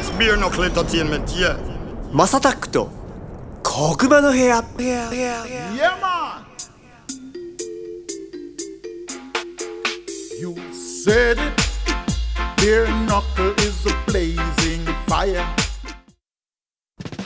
[0.00, 1.56] It's Beer Knuckle Entertainment, yeah.
[2.12, 2.88] マサタックと
[3.62, 5.10] 小熊の部屋 Yeah,
[6.00, 6.46] man.
[10.40, 11.52] You said it.
[12.58, 15.44] Beer Knuckle is a blazing fire.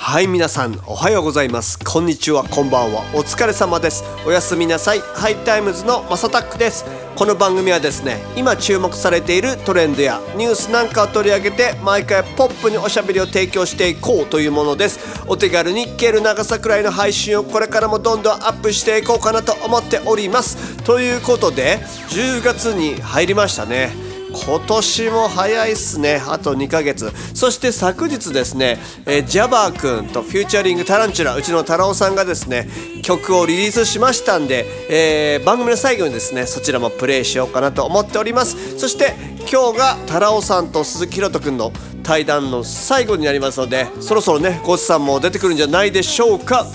[0.08, 1.80] はい皆さんおはようございます。
[1.80, 3.02] こんにちはこんばんは。
[3.16, 4.04] お疲れ様です。
[4.24, 5.00] おやすみなさい。
[5.00, 6.86] ハイタイムズの MASSATTACK です。
[7.16, 15.00] この番組はですね今注目されているトレンドやニュースなんかを取り上げて毎回ポップにおしゃべりを提供していこうというものです。
[15.28, 20.78] お手軽に聞ける長さくらいの配信をこれからもどんどんアップしていこうかなと思っております。
[20.84, 24.05] ということで10月に入りましたね。
[24.36, 26.22] 今年も早いっすね。
[26.28, 27.12] あと2ヶ月。
[27.34, 32.68] そして昨日ですね、えージャバー君とフューチャリングタランチュラうちの太郎さんがですね
[33.02, 38.78] 曲をリリースしましたんで、えー番組の最後にですねそちらもプレイしようかなと思っております。
[38.78, 39.14] そして
[39.52, 41.72] 今日が太郎さんと鈴木ひろと君の
[42.04, 46.66] 対談の最後になりますのでそろそろねゴスさんも出てくるんじゃないでしょうか。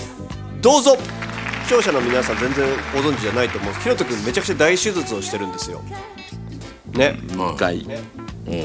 [0.60, 0.96] どうぞ。
[1.64, 3.74] 視聴者の皆さん全然ご存知じゃないと思う。
[3.74, 5.80] ひろと君めちゃくちゃ大手術をしてるんですよ。
[6.94, 7.18] ね。
[7.28, 7.88] 1回、一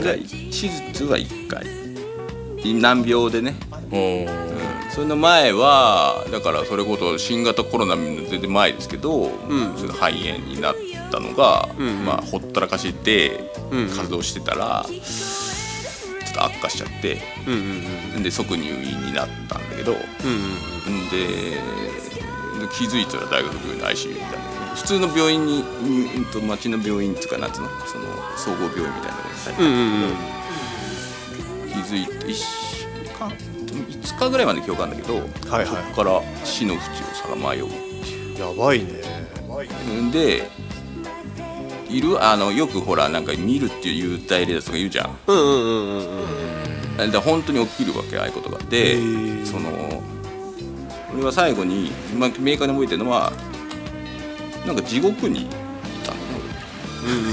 [0.02, 0.20] 回。
[0.20, 1.66] 手術は1回。
[2.74, 3.56] 難病でね、
[3.92, 4.26] うん、
[4.90, 9.30] それの前はだからそれこそ新型コロナの全然前ですけど、
[9.78, 10.76] それで肺炎になっ
[11.12, 11.70] たのが、
[12.04, 13.54] まあ、ほったらかしで
[13.96, 15.02] 活動してたら、ちょっ
[16.34, 17.22] と悪化しちゃって、
[18.24, 20.06] で即入院になったんだけど、でで
[22.74, 28.06] 気づいたら大学病院の ICU にいたんだけど普通の病院に、うんうんと町の病院っていうかなんつうのその
[28.38, 30.16] 総合病院みたいなところに入ったん
[31.32, 32.86] だけど、気づいて1週
[33.18, 35.66] 間5日ぐらいまで記憶あるんだけど、はいはい。
[35.66, 39.02] そこから死の淵をさらまようやばいね
[40.12, 40.50] で
[41.90, 45.18] いるあのよくほらなんか見るっていう幽体離脱とか言うじゃん。
[45.28, 48.58] うんうんうんうんうん本当に起きるわけああいうことが。
[48.70, 48.96] で
[49.46, 50.02] その
[51.14, 53.32] 俺は最後に、まあ、明確に覚えてるのは
[54.66, 56.18] なんか地獄にいたの。
[56.18, 56.24] ね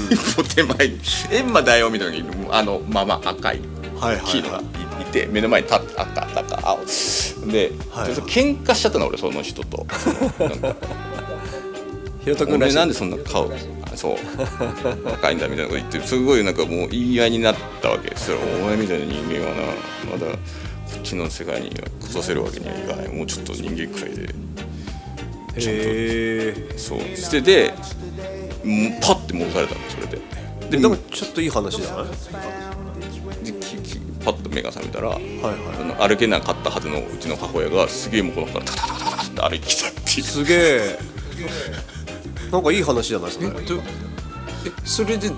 [0.09, 3.61] 俺一歩手前に閻魔大王みたいなのがあのまま赤い
[3.99, 4.63] はいはい黄色がは
[4.99, 6.77] いいて目の前に立って赤赤青。
[7.51, 8.19] で、はいはい。
[8.21, 9.85] 喧嘩しちゃったの俺その人と。
[12.23, 14.17] ひろとお君らしなんでそんな顔あそう
[15.13, 19.61] 赤いんだみたいなこと言ってすごいなんかもう言い合いになったわけそしたらお前みたいな人間はな
[20.09, 20.37] まだこ
[20.99, 23.09] っちの世界に来させるわけにはいかない。
[23.09, 24.33] もうちょっと人間くらいで
[25.55, 26.99] へえそう。
[27.15, 27.73] 捨てて
[28.63, 30.19] もうパッて戻されたのそれで。
[30.69, 32.05] ででもちょっといい話じゃない？
[34.23, 40.23] パッと目が覚めたら、はいあの歩けなかったはずのうちの母親がすげえもうこのからタタタタタタって歩いてきたっていう。
[40.23, 40.97] すげえ。
[42.51, 43.31] なんかいい話じゃない？
[43.31, 43.47] それ。
[43.47, 45.31] えっとえそれでえ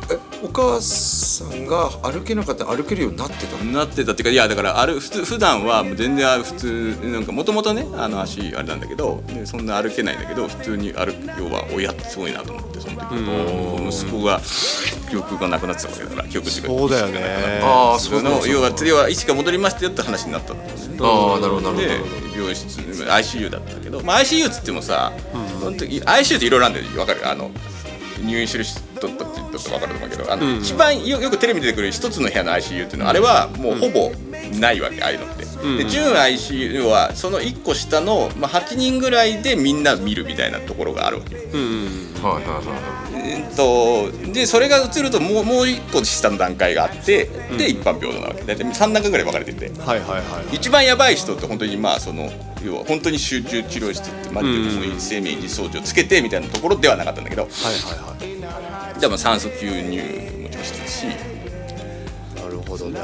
[0.46, 3.64] お母さんが歩けなかったら歩けるようになってた？
[3.64, 14.40] のなってたっていうかいやだからある普通普段はもう全然普通なんかもともとねあの足あれなんだけどでそんな歩けないんだけど普通に歩く要は親ってすごいなと思ってその時息子が
[15.10, 16.68] 記憶がなくなってたわけだから記憶っていうか。
[16.70, 17.20] そうだよね。
[17.64, 20.98] ああそうその要は要は意識が戻りましたよって話になったんだよね。
[21.02, 22.32] ああなるほどなるほど。
[22.32, 25.14] で病室 ICU だったけど、まあ、ICU っつってもさ、
[25.62, 27.06] 本当に ICU っていろいろあるんだよ。
[27.06, 27.30] 分かる？
[27.30, 27.50] あの
[28.22, 34.12] 入院してる人とって分かると思うけどあの、一番よよくテレビ出てくる一つの部屋の ICU っていうのは、あれはもうほぼ
[34.60, 35.46] ないわけああいうのって。
[35.78, 41.36] で準 ICU はその1個下の、まあ、8人ぐらいでみんな見るみたいなところがあるわけ。
[41.36, 52.30] はいはいはいえーっとでそれが移るともうもう一個下の段階があってで一般病棟なわけ大体3段階ぐらい分かれててはいはいはい一番やばい人って本当にまあその
[52.64, 58.35] 要は本当に集中治療室ってマジでそういう生命維持装置をつけてみたいなところではなかったんだけどはいはいはい
[59.00, 60.02] でも酸素吸入
[60.42, 61.06] もしてるし。
[62.36, 63.00] なるほどね。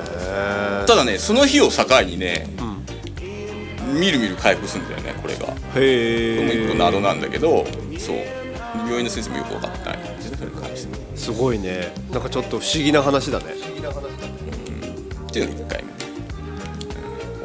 [0.88, 2.48] ただねその日を境にね、
[3.94, 5.48] みるみる回復するんだよねこれが。
[5.48, 7.66] こへれも一個え謎なんだけど
[8.00, 8.18] そう。
[8.74, 11.18] 病院の先生もよく分かってないすよねそれに関して。
[11.18, 11.94] すごいね。
[12.12, 13.46] なんかちょっと不思議な話だね。
[13.46, 13.48] っ
[15.34, 15.92] ていうのが1回目。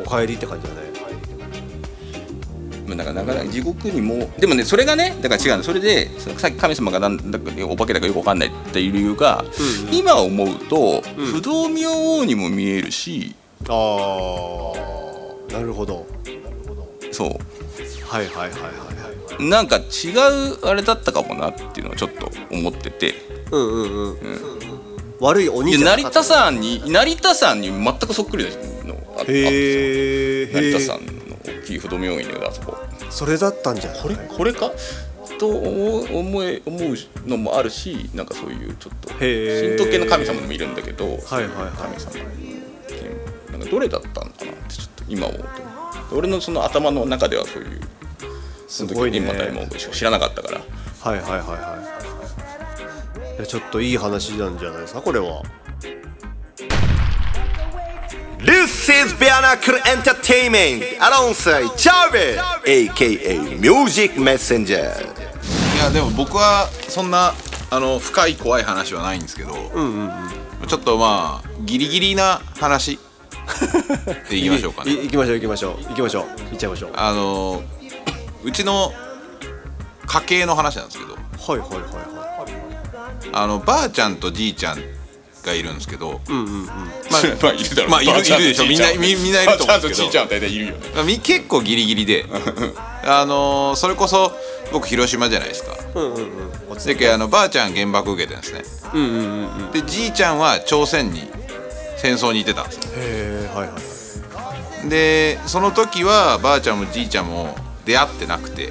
[0.04, 0.85] お帰りって感じだね
[2.86, 3.06] まあ、なん。
[3.06, 9.44] かなかなか地獄にもでもねそれがねだから違うのそれでさっき神様がなんだかお化けだかよくわかんないっていう理由が、
[9.92, 13.34] 今思うと、不動明王にも見えるし
[13.68, 14.72] あ
[15.50, 16.06] あなるほど。
[17.12, 17.28] そう。
[18.08, 19.44] はいはいはいはいはい。
[19.44, 23.14] なんか違うあれだったかもなっていうのはちょっと思ってて。
[23.50, 24.18] うんうんうん、
[25.20, 28.50] 悪い鬼成田山に成田山に全くそっくりな
[28.84, 31.15] のああっ成田山の
[31.46, 32.76] 大きい不動明王院のあそこ。
[33.10, 34.02] それだったんじゃない？
[34.02, 34.72] これこれか？
[35.38, 36.94] と思う思え思う
[37.26, 42.12] のもあるしなんかそういうちょっと神道系の神様でもいるんだけど、はいはいはい神様
[43.52, 44.31] なんかどれだったのかなっ
[44.69, 46.16] てちょっと今思うと。
[46.16, 47.81] 俺のその頭の中ではそういう
[48.69, 49.19] すごいね。
[49.19, 50.60] 今誰も知らなかったから。
[51.00, 51.82] はいはいはいは
[53.32, 53.37] い。
[53.37, 55.43] いやちょっといい話なんじゃないですかこれは
[58.86, 60.84] This is Bernacle Entertainment.
[61.00, 64.94] Alongside Charlie aka Music Messenger.
[65.74, 67.34] いやでも僕はそんな
[67.68, 69.54] あの深い怖い話はないんですけど、
[70.68, 73.00] ちょっとまあギリギリな話。
[74.30, 74.92] でいきましょうかね。
[74.92, 75.84] い行きましょう行きましょう。
[75.88, 76.22] 行きましょう。
[76.22, 76.90] 行っちゃいましょう。
[76.94, 77.62] あの
[78.44, 78.92] うちの
[80.06, 81.14] 家系の話なんですけど。
[81.14, 82.46] はいはいはいは
[83.32, 84.95] あのばあちゃんとじいちゃん
[85.46, 86.20] がいるんですけど、
[87.10, 87.90] まあ いるだろう。
[87.90, 88.66] まあいるいるでしょ。
[88.66, 90.04] みんなみみんないると思うんですけど。
[90.04, 90.72] ば ちゃんとちゃんは大体いるよ
[91.04, 91.19] ね。
[91.22, 92.26] 結構ギリギリで。
[93.08, 94.32] あのそれこそ
[94.72, 95.72] 僕広島じゃないですか。
[95.72, 96.75] いうんうんうん。
[96.75, 98.62] だけどあのばあちゃん原爆受けてるんですね、
[99.72, 101.28] でじいちゃんは朝鮮に
[101.96, 102.82] 戦争に行ってたんですよ。
[102.96, 103.96] へえはいはい
[104.88, 108.70] でその時はばあちゃんもじいちゃんも出会ってなくて、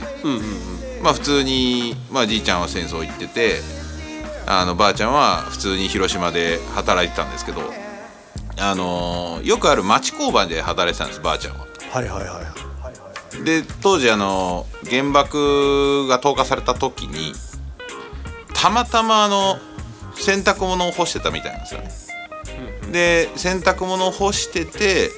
[1.02, 3.62] まあ普通に、まあ、じいちゃんは戦争行ってて
[4.48, 7.62] あのばあちゃんは普通に広島で働いてたんですけど
[8.60, 11.66] あのーよくある町工場で働いてたんですばあちゃんは。
[11.92, 12.46] はいはいはい
[13.44, 17.34] で当時あの原爆が投下された時に
[18.54, 19.58] たまたまあの
[20.16, 21.92] 洗濯物を干してたみたいなんですよね。
[22.94, 25.10] で洗濯物を干してて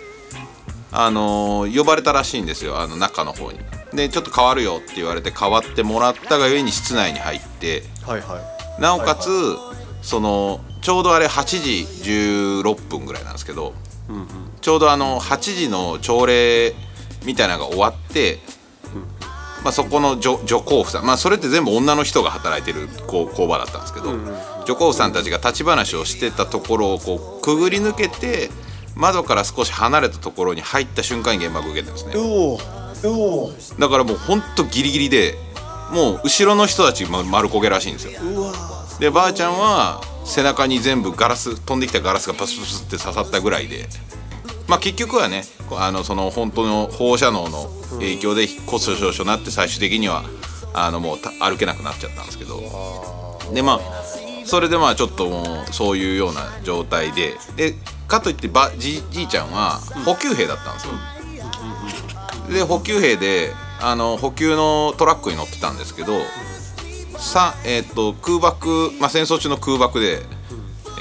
[0.91, 3.59] あの呼ばれたらしいんですよあの中の方に。
[3.93, 9.29] でちょっと変わるよって言われて変わってもらったがゆえに室内に入ってはいはいなおかつ
[10.01, 13.73] そのちょうどあれ8時16分ぐらいなんですけど、
[14.61, 16.73] ちょうどあの8時の朝礼
[17.25, 18.39] みたいなのが終わって、
[19.63, 24.11] まあ、そこの女女工夫さん、まあ、それって全部女の人が働いてる工工場だったんですけど、
[24.65, 28.49] 女工夫さんたちが立ち話をしてたところをこうくぐり抜けて
[28.95, 32.13] 窓から少し離れたところに入った瞬間に原爆を受けてるんですね。
[32.15, 32.59] お
[33.05, 35.35] おおだからもうほんとギリギリで
[35.91, 38.19] もう後ろの人たち丸焦げらしいんですよ。
[38.99, 43.87] でばあちゃんは背中に全部ガラス飛んできたガラスがパスパスって刺さったぐらいで。
[44.67, 47.69] まあ結局はねあのその本当の放射能の
[47.99, 50.23] 影響で骨粗しょう症になって最終的には
[50.73, 52.61] あのもう歩けなくなっちゃったんですけど。
[53.53, 53.79] でまあ
[54.45, 57.37] それでまあちょっともうそういうような状態で。
[57.55, 57.75] で
[58.07, 60.93] かといってばじじいちゃんは補給兵だったんですよ。
[62.53, 66.13] で補給兵であの補給のトラックに乗ってたんですけど、
[67.17, 70.21] さえー、と空爆、まあ、戦争中の空爆で、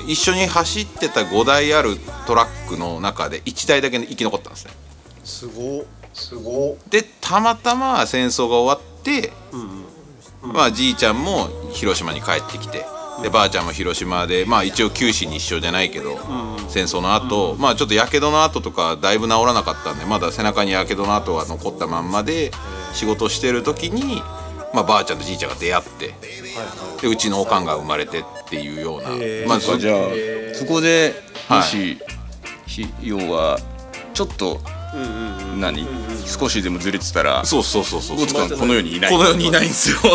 [0.06, 1.96] 一緒に走ってた5台ある
[2.26, 4.73] トラックの中で1台だけ生き残ったんですね。
[5.25, 5.84] すご
[6.14, 9.32] すごでたまたま戦争が終わって、
[10.43, 12.87] まあ、じいちゃんも広島に帰ってきて
[13.23, 16.19] でばあちゃんも広島でまあ一応九死に一生じゃないけど、
[16.69, 22.51] 戦争の後、まあちょっとやけどの跡とかだいぶ治らなかったんでまだ背中にやけどの跡が残ったまんまで
[22.93, 24.23] 仕事してる時に、
[24.75, 26.15] まあ、ばあちゃんとじいちゃんが出会って、
[27.01, 29.11] でうちのおかんが生まれてっていうような、
[29.49, 29.99] まあそじゃあ
[30.55, 31.15] そこで
[31.49, 31.59] はい。
[31.59, 31.99] もし、
[32.67, 33.59] ひ要は
[34.15, 34.61] ちょっと、
[35.59, 35.87] 何、
[36.27, 38.17] 少しでもずれてたらそうそうそうそう。
[38.17, 39.11] この世にいない。
[39.11, 39.99] この世にいないんですよ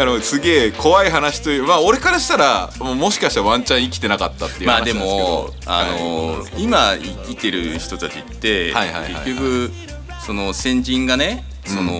[0.00, 5.26] あのすげえ怖い話というまあ俺からしたらもしかしたらワンチャン生きてなかったっていうまあで話なんですけど。
[5.26, 9.12] もあのー今生きてる人たちって、はいはいはい。
[9.14, 9.70] はい結局
[10.20, 11.92] その先人がねその、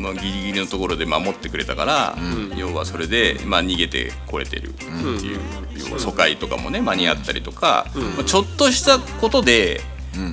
[0.00, 2.16] まあ、ギリギリのところで守ってくれたから、
[2.56, 5.40] 要はそれで、まあ、逃げてこれてるっていう、
[5.88, 9.80] 要は疎開とかもね間に合ったりとか、まあ、ちょっとしたことで、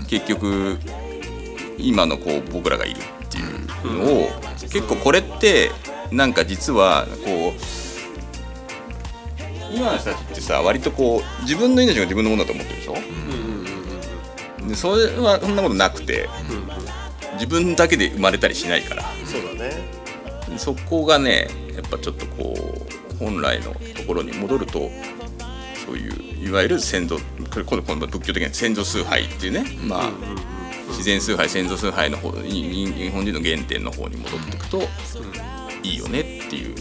[0.07, 0.77] 結局
[1.77, 3.41] 今のこう僕らがいるってい
[3.89, 5.71] うのを、結構これって
[6.11, 7.61] なんか実はこう
[9.73, 12.95] 今の人たちってさ割とこう自分の命が自分のものだと思ってるでしょ、
[14.67, 16.27] でそれはそんなことなくて、
[17.35, 19.03] 自分だけで生まれたりしないから。
[19.25, 19.71] そうだね。
[20.57, 22.53] そこがねやっぱちょっとこ
[23.13, 24.91] う本来のところに戻ると
[25.85, 27.21] そういういわゆる先祖こ
[27.59, 30.11] れ今度今度仏教的な先祖崇拝っていうね、まあ
[30.89, 34.81] 自然崇拝先祖崇拝の方にに日本人の原点の方に戻っていくと、
[35.83, 36.75] いいよねっていう。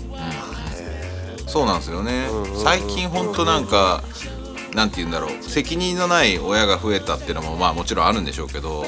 [1.47, 2.29] そうなんですよね。
[2.63, 4.05] 最近ほんとなんか
[4.75, 5.43] なんて言うんだろう。
[5.43, 8.85] 責任のない親が増えたっていうのもまあもちろんあるんでしょうけど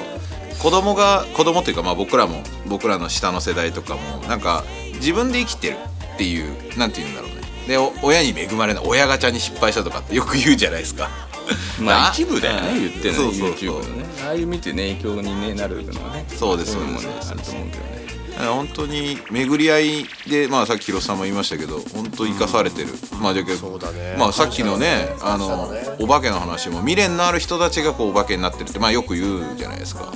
[0.61, 4.65] 子供が子供っていうかまあ僕らも僕らの下の世代とかもなんか
[4.95, 5.77] 自分で生きてる
[6.15, 7.43] っていうなんて言うんだろうね。
[7.67, 11.11] でお親に恵まれない親ガチャに失敗したとかってよく言うじゃないですか。
[11.83, 13.59] まあな一部だよね言ってるのそうそうそう。
[13.59, 14.05] YouTube のね。
[14.25, 17.09] ああいう見てね影響に、ね、なるのはねそうですそうです。
[17.31, 22.89] あると思うけどね本当に巡り合いで、まあ、さっき広瀬さんも言いましたけど本当生かされてる、
[23.21, 23.79] まあじゃけど
[24.19, 25.71] まあ、さっきのねあの
[26.01, 30.13] お化けの話も未練のある人たちがこうお化けになってるって、まあ、よく言うじゃないですか、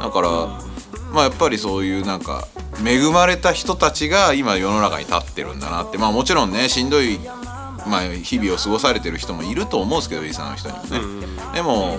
[0.00, 0.28] だから、
[1.12, 2.48] まあ、やっぱりそういうなんか
[2.84, 7.18] 恵まれた人たちが今世の中に立ってるんだなってまあもちろんねしんどい
[7.86, 11.98] まあ、日々を過ごされてる人もいると思うんですけどリサの人にもね、でも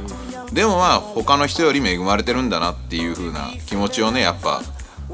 [0.53, 4.62] でもまあ他の人より恵まれてるんだなっていう風な気持ちをねやっぱ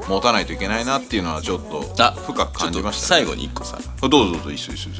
[0.08, 3.78] 持たないといけないなっていうのはちょっとあ深く感じました、最後に一個さ。
[4.00, 4.90] どうぞどうぞ一緒一緒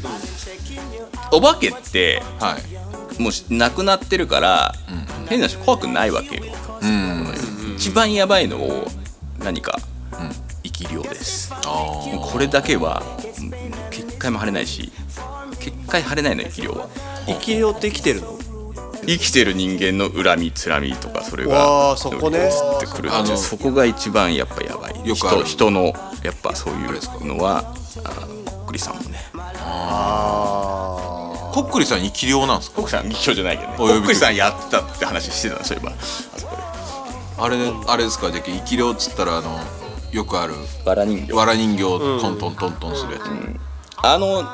[1.33, 3.21] お化けってはい。
[3.21, 4.75] もうし亡くなってるから、
[5.29, 6.45] 変な話怖くないわけよ、
[7.77, 8.87] 一番やばいのを
[9.41, 9.79] 何か、
[10.63, 11.53] 生き量です。
[11.63, 13.03] これだけは
[13.39, 13.51] うん
[13.91, 14.91] 結界も張れないし
[15.59, 16.89] 結界張れないの生き量は。
[17.27, 18.40] 生き量って生きてるの
[19.07, 22.39] 生きてる人間の恨みつらみとかそれわがあそこね。
[22.39, 25.09] 移ってくるあのそこが一番やっぱやばい。
[25.09, 25.45] よくある。
[25.45, 25.93] 人人の
[26.23, 28.11] やっぱそういうのはあ
[28.47, 29.19] こっくりさんもね。
[31.53, 32.77] こっくりさん生き量なんですか？
[32.77, 33.77] こっくりさん一緒じゃないけどね。
[33.77, 35.93] おこっくりさんやってたって話してたのそういえば。
[35.93, 36.63] あそこで
[37.39, 37.57] あれ
[37.89, 38.31] あれですか？
[38.31, 39.59] じゃあ生き量っつったらあの
[40.13, 40.55] よくある
[40.85, 41.33] バラ人形。
[41.33, 43.23] わら人形をトントントントンするやつ、
[43.97, 44.47] あの、うん、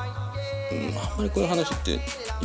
[0.71, 1.99] あんまりこういう話ってよ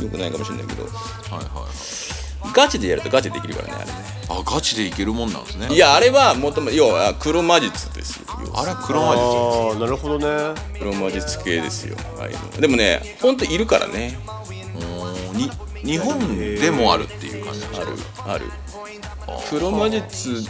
[0.09, 0.83] くないかもしれないけど。
[0.83, 2.53] はいはいはい。
[2.53, 3.91] ガチでやるとガチでできるからねあれね。
[4.29, 5.73] あガチでいけるもんなんですね。
[5.73, 9.21] いやあれはもとも要は黒魔術ですよあれは黒魔術。
[9.21, 10.61] ああなるほどね。
[10.77, 12.49] 黒魔術系ですよああいうの。
[12.61, 14.17] でもねほんといるからね。
[15.33, 15.49] うんに
[15.83, 17.87] 日本でもあるっていう感じある
[18.33, 18.45] ある。
[19.49, 20.43] 黒魔術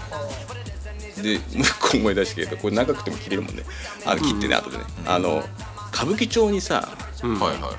[1.21, 3.63] でもう一個思い出したけどこれ長くても切れるもんね。
[4.05, 5.43] あの切ってね後でね、あの
[5.93, 6.89] 歌舞伎町にさ
[7.27, 7.73] はいはいはい。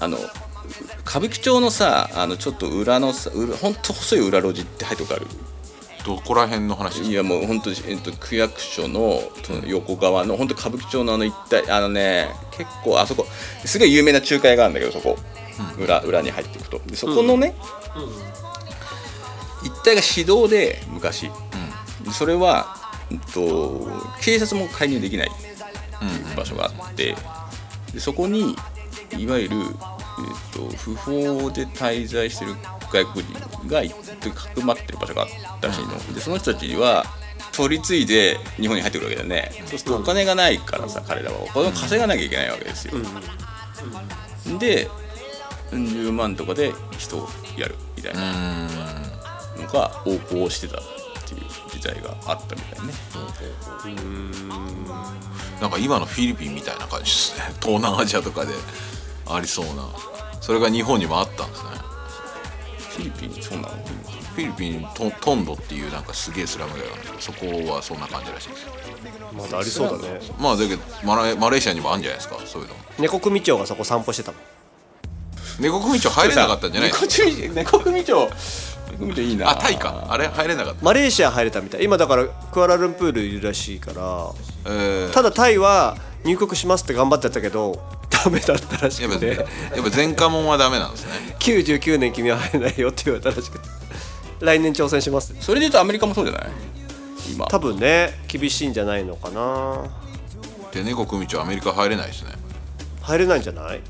[0.00, 0.18] あの
[1.06, 5.26] 歌舞伎町のさあのちょっと裏のさ裏ほんと細い裏路地って入ったことある？
[6.04, 7.02] どこら辺の話？
[7.02, 13.26] いやもう本当えっと区役所のその横側の本当歌舞伎町のあの一帯あのね結構あそこ
[13.64, 15.16] すごい有名な仲介があるんだけどそこ、
[15.78, 16.78] 裏裏に入っていくと。
[16.86, 17.54] でそこのね、
[19.62, 21.30] 一帯が市道で昔、
[22.02, 22.76] でそれは、
[23.10, 23.88] うんと、
[24.20, 25.30] 警察も介入できない
[26.36, 27.16] 場所があって
[27.96, 28.54] でそこに
[29.16, 29.68] いわゆる、えっ
[30.52, 32.52] と、不法で滞在してる
[32.92, 35.28] 外国人が一時かくまってる場所があっ
[35.62, 37.06] たらしいの、でその人たちは
[37.52, 41.42] 取り継いで日本に入ってくるわけだよね、そうするとお金がないからさ彼らは。
[41.42, 42.92] お金を稼がなきゃいけないわけですよ、
[44.58, 44.90] で
[45.70, 48.68] 10万とかで人をやるみたいな
[49.56, 50.82] のが横行してた
[51.86, 52.92] 代があったみたいね。
[55.60, 57.44] なんか今のフィリピンみたいな感じですね。
[57.62, 58.52] 東南アジアとかで
[59.26, 59.88] ありそうな。
[60.40, 61.70] それが日本にもあったんですね。
[62.90, 63.76] フィリピンそうなの？
[64.36, 68.66] フィリピントトンドっていうなんかすげえスラム街があるんですけどそこはそんな感じらしいです
[69.32, 70.20] まだありそうだね。
[70.38, 72.74] まあだけどマレマレーシアにもあるんじゃないですかそういうの。
[72.98, 74.40] 猫組長がそこ散歩してたもん
[75.58, 76.90] 猫組長入れなかったんじゃない？
[77.54, 78.28] 猫組長
[78.90, 79.50] 猫組長いいな。
[79.50, 80.06] あタイか。
[80.08, 80.84] あれ入れなかった。
[80.84, 81.84] マレーシア入れたみたい。
[81.84, 84.32] 今だからクアラルンプールいるらしいから。
[84.66, 85.12] えー。
[85.12, 89.36] ただタイは入国しますって頑張ってたけどダメだったらしやっぱくてやっ
[89.90, 91.12] ぱ前科者はダメなんですね。
[91.38, 93.68] 99年君は入れないよって言われたらしくて。
[94.40, 95.34] 来年挑戦します。
[95.40, 96.50] それで言うとアメリカもそうじゃない？
[97.32, 97.46] 今。
[97.46, 99.84] 多分ね厳しいんじゃないのかな。
[100.72, 102.32] で猫組長アメリカ入れないですね
[103.06, 103.80] 入れないんじゃない？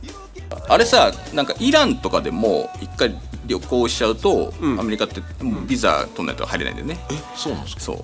[0.68, 3.14] あれさなんかイランとかでも一回
[3.46, 7.80] 旅行しちゃうと、アメリカってもうビザ取んないと入れないんだよね、えそうなんですか？
[7.80, 7.96] そう。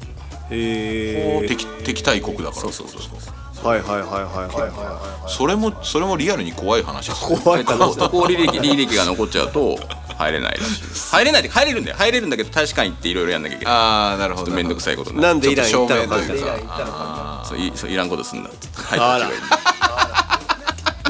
[0.50, 2.54] へえ敵敵対国だから。
[2.54, 3.00] そうそうそう。
[3.02, 7.36] そうはいはいはいはいはいはそれもそれもリアルに怖い話ですね。
[7.36, 7.76] い怖いだ。
[7.76, 9.78] からそこ履歴履歴が残っちゃうと
[10.18, 10.82] 入れないらしい。
[10.82, 11.96] です入れないって入れるんだよ。
[11.96, 13.74] 入れるんだけど大使館行っていろいろやんなきゃいけない。
[13.74, 19.61] ああなるほど面倒くさいことになるなんでイラン行ったのかちょっと証明というかかそういそういらんことすんなって入ってきてはいい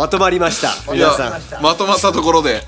[0.03, 1.63] まとまりました皆さん。
[1.63, 2.65] まとまったところで。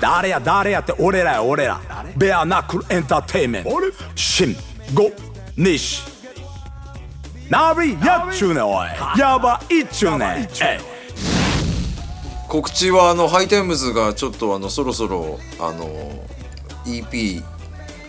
[0.00, 1.78] 誰や誰やって俺らや俺ら。
[2.16, 3.70] ベアナックルエンターテインメント。
[4.14, 4.56] 新
[4.94, 5.12] 五
[5.54, 6.02] 西
[7.50, 8.88] ナビやっちゅうねんおい。
[9.18, 10.48] やばいっちゅうね
[12.48, 15.86] 告知はあのハイタイムズがちょっとあのそろそろあの
[16.86, 17.44] EP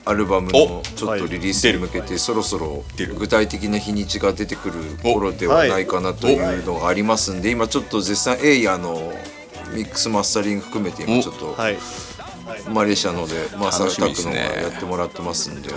[0.07, 2.83] アルバムのちょっとリリースに向けてそろそろ
[3.17, 4.73] 具体的な日にちが出てくる
[5.03, 9.11] 頃ではないかなというのがありますんで今ちょっと絶賛エイあの
[9.73, 11.77] ミックスマスタリング含めて今ちょっとはい。
[12.69, 15.69] マレーシアのでマーサータックのがやってもらってますんで。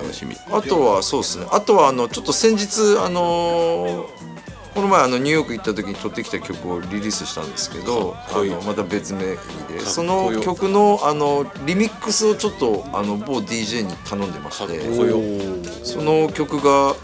[0.52, 1.46] あとはそうですね。
[1.50, 4.08] あとはあのちょっと先日あの
[4.74, 14.80] この前あのニューヨーク行った時に撮ってきた曲をリリースしたんですけどあのまた別名義でその曲のあのリミックスをちょっとあの某 DJ に頼んでまして
[15.84, 16.94] その曲が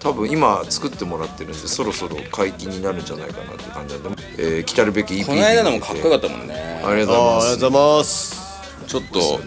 [0.00, 6.54] 多分今作ってもらってるんでそろそろ解禁になるんじゃないかなって感じなんで、えー、来たるべき EP この間のもかっこよかったもんね。
[6.84, 7.46] ありがとうございます。
[7.46, 8.48] ありがとうございます。
[8.88, 9.40] ちょっと、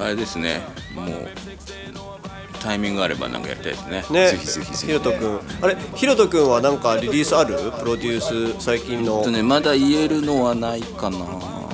[0.00, 0.62] あれですね。
[0.94, 1.28] もう
[2.58, 4.04] タイミングがあればなんかやりたいですね。
[4.10, 4.30] ね。
[4.30, 4.86] ぜひぜひぜひ。
[4.86, 5.40] ひろとくん。
[5.62, 7.56] あれひろとくんはなんかリリースある？
[7.78, 9.22] プロデュース最近の？
[9.22, 11.18] とねまだ言えるのはないかな。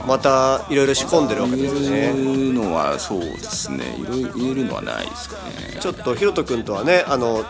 [0.06, 3.96] またいろいろ仕込んでるわけ言ですよえねるのはそうですね。
[3.98, 5.80] いろいろ言えるのはないですかね。
[5.80, 7.42] ちょっとひろとくんとはねあの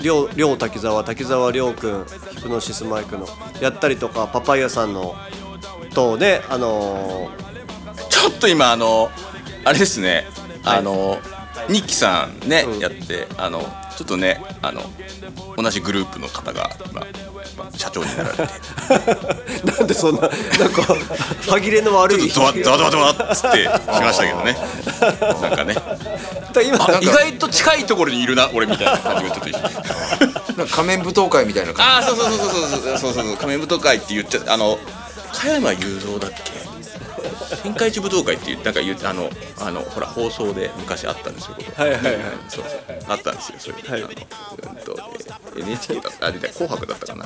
[0.00, 2.04] りょうりょう滝沢滝沢りょうくん
[2.34, 3.26] ヒプノシスマイクの
[3.60, 5.14] やったりとかパパイヤさんの
[5.94, 7.30] とねあの
[8.08, 9.08] ちょっと今あの
[9.64, 10.26] あれですね。
[10.64, 11.18] あの
[11.68, 13.60] 日記さんね、うん、やってあの
[13.96, 14.82] ちょっとねあの
[15.56, 17.06] 同じグループの方が、まあ、
[17.76, 18.42] 社長になられて。
[19.78, 20.96] なんでそんななんか
[21.48, 23.68] 歯切れの悪いちょっとドワドワドワっつってし
[24.00, 24.56] ましたけどね。
[25.42, 25.74] なんかね。
[27.02, 28.98] 意外と近いところにいるな俺みたいな。
[28.98, 31.92] 感じがちょっとなんか仮面舞踏会みたいな感じ。
[31.92, 34.78] ああそうそうそうそうそうそうそう仮面舞踏会って言っちゃあの
[35.32, 36.49] 加山雄三だっけ
[37.62, 42.14] 天下一武道会っていうなんか言うあのあのほら放送で昔あったんですよ僕はいはいはい。
[42.48, 42.80] そうそう。
[43.08, 44.02] あったんですよそれ、はい。
[44.02, 44.96] あのうんと
[45.56, 46.26] えー NHK だった。
[46.26, 47.24] あれだ紅白だったかな。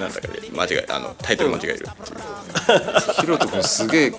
[0.00, 1.90] なんだかで間違えあのタイトル間違えるっていう。
[3.14, 4.12] じひろとくんすげえい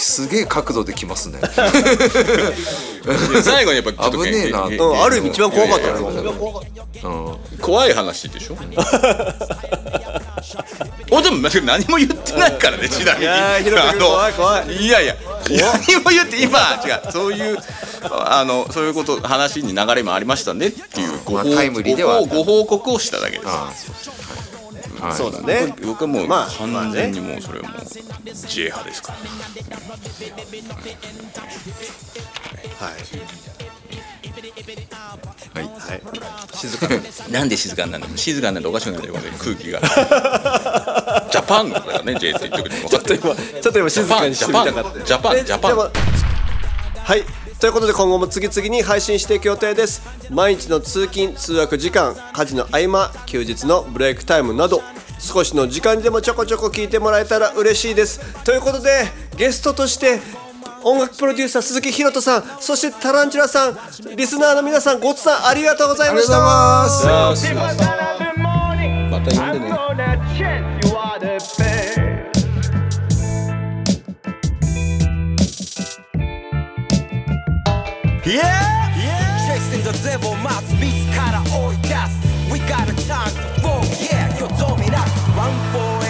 [0.00, 1.40] すげえ角度できますね。
[3.42, 4.68] 最後にやっぱ危ねえな。
[4.70, 7.38] えうんある意味一番怖かったよ。
[7.60, 8.56] 怖い話でしょ？
[11.10, 13.24] おでも何も言ってないからねちなみに。
[13.24, 13.60] いや
[13.98, 14.76] 怖い怖い。
[14.76, 15.14] いやいや
[15.48, 17.58] 何も言って今違うそういう
[18.02, 23.46] あのそういうこと話に流れもありましたねっていうご報まあタイムリーご報告をしただけです。
[23.46, 23.72] は
[24.98, 25.14] い、はい。
[25.14, 25.74] そうだね。
[25.84, 27.80] 僕はもうまあ完全にもうそれはもう
[28.48, 29.24] J 派ですからは
[32.90, 33.45] いはい
[36.54, 36.86] 静か。
[36.86, 37.00] に
[37.30, 39.80] なんで静かになるの静かになるとおかしくなるよ空気が。
[41.30, 42.88] ジャパンだよね J って言ってくれても。
[42.88, 45.00] ちょっと今ちょっと今静かにしてみたかった。
[45.04, 45.76] ジャパンでジャパン。
[45.78, 47.24] はい。
[47.58, 50.02] ということで今後も次々に配信していく予定です。
[50.30, 54.82] 毎日の通勤通学時間家事の合間休日のブレイクタイムなど
[55.18, 58.20] 少しの時間でもちょこちょこ聞いてもらえたら嬉しいです。
[58.44, 60.20] ということでゲストとして
[60.88, 63.76] 音楽プロデューサー鈴木ひろとさんそしてタランチュラさん
[64.14, 66.38] リスナーの皆さんごつさんありがとうございました。
[69.10, 69.74] また呼んでね
[78.24, 78.42] Yeah!
[78.96, 79.46] Yeah!
[79.48, 80.34] Chasing the devil
[82.52, 83.32] We got a time
[84.10, 86.05] yeah